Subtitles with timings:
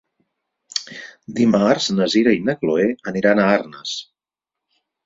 [1.41, 3.97] Dimarts na Sira i na Chloé aniran a Arnes.